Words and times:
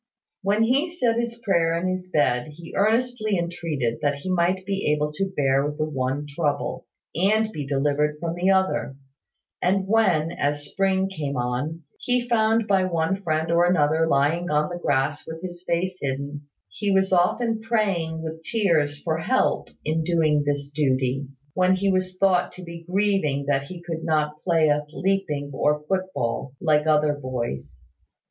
When 0.41 0.63
he 0.63 0.89
said 0.89 1.17
his 1.17 1.39
prayer 1.43 1.79
in 1.79 1.87
his 1.87 2.09
bed, 2.09 2.53
he 2.55 2.73
earnestly 2.75 3.37
entreated 3.37 3.99
that 4.01 4.15
he 4.15 4.31
might 4.31 4.65
be 4.65 4.91
able 4.91 5.11
to 5.13 5.31
bear 5.37 5.69
the 5.77 5.85
one 5.87 6.25
trouble, 6.27 6.87
and 7.13 7.51
be 7.51 7.67
delivered 7.67 8.17
from 8.19 8.33
the 8.33 8.49
other; 8.49 8.95
and 9.61 9.85
when, 9.87 10.31
as 10.31 10.55
the 10.63 10.69
spring 10.71 11.07
came 11.07 11.37
on, 11.37 11.83
he 11.99 12.21
was 12.23 12.29
found 12.29 12.67
by 12.67 12.83
one 12.83 13.21
friend 13.21 13.51
or 13.51 13.65
another 13.67 14.07
lying 14.07 14.49
on 14.49 14.69
the 14.69 14.79
grass 14.79 15.23
with 15.27 15.43
his 15.43 15.63
face 15.67 15.99
hidden, 16.01 16.47
he 16.67 16.89
was 16.89 17.13
often 17.13 17.59
praying 17.61 18.23
with 18.23 18.43
tears 18.43 18.99
for 19.03 19.19
help 19.19 19.69
in 19.85 20.03
doing 20.03 20.43
this 20.43 20.67
duty, 20.69 21.27
when 21.53 21.75
he 21.75 21.91
was 21.91 22.17
thought 22.17 22.51
to 22.53 22.63
be 22.63 22.85
grieving 22.89 23.45
that 23.45 23.65
he 23.65 23.83
could 23.83 24.03
not 24.03 24.41
play 24.43 24.67
at 24.67 24.91
leaping 24.93 25.51
or 25.53 25.83
foot 25.83 26.11
ball, 26.15 26.55
like 26.59 26.87
other 26.87 27.13
boys. 27.13 27.79